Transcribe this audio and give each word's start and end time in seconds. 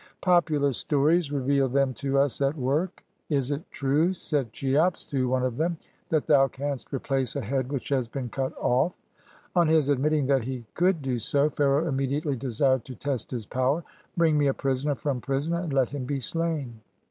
Popular 0.21 0.73
stories 0.73 1.31
reveal 1.31 1.69
them 1.69 1.93
to 1.93 2.17
us 2.17 2.41
at 2.41 2.57
work. 2.57 3.05
"Is 3.29 3.51
it 3.51 3.61
true," 3.69 4.13
said 4.13 4.51
Cheops 4.51 5.03
to 5.11 5.29
one 5.29 5.43
of 5.43 5.57
them," 5.57 5.77
that 6.09 6.25
thou 6.25 6.47
canst 6.47 6.91
replace 6.91 7.35
a 7.35 7.41
head 7.41 7.71
which 7.71 7.89
has 7.89 8.07
been 8.07 8.27
cut 8.27 8.51
off?" 8.57 8.93
On 9.55 9.67
his 9.67 9.89
admitting 9.89 10.25
that 10.25 10.43
he 10.45 10.65
could 10.73 11.03
do 11.03 11.19
so, 11.19 11.51
Pharaoh 11.51 11.87
immediately 11.87 12.35
desired 12.35 12.83
to 12.85 12.95
test 12.95 13.29
his 13.29 13.45
power. 13.45 13.83
''Bring 14.17 14.37
me 14.39 14.47
a 14.47 14.55
prisoner 14.55 14.95
from 14.95 15.21
prison 15.21 15.53
and 15.53 15.71
let 15.71 15.91
him 15.91 16.05
be 16.05 16.19
slain." 16.19 16.79